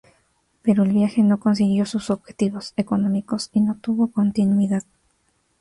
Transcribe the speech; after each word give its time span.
Pero 0.63 0.81
el 0.81 0.93
viaje 0.93 1.21
no 1.21 1.39
consiguió 1.39 1.85
sus 1.85 2.09
objetivos 2.09 2.73
económicos 2.75 3.51
y 3.53 3.61
no 3.61 3.77
tuvo 3.77 4.07
continuidad. 4.11 4.81